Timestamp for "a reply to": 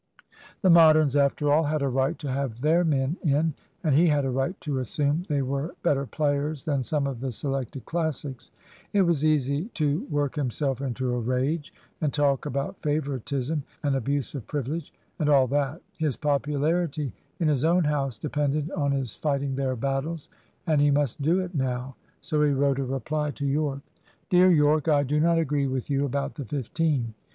22.79-23.45